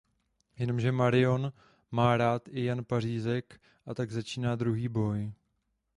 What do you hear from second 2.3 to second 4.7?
i Jan Pařízek a tak začíná